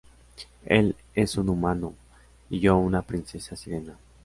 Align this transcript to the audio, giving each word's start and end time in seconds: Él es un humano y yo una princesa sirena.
Él 0.65 0.95
es 1.13 1.35
un 1.37 1.47
humano 1.49 1.93
y 2.49 2.59
yo 2.59 2.75
una 2.75 3.03
princesa 3.03 3.55
sirena. 3.55 3.99